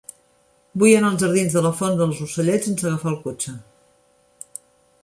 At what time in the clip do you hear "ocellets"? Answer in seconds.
2.27-2.69